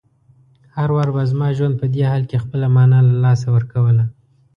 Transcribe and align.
هر 0.77 0.89
وار 0.95 1.09
به 1.15 1.21
زما 1.31 1.47
ژوند 1.57 1.75
په 1.81 1.85
دې 1.93 2.01
حال 2.11 2.23
کې 2.29 2.41
خپله 2.43 2.67
مانا 2.75 2.99
له 3.07 3.15
لاسه 3.23 3.47
ورکوله. 3.55 4.03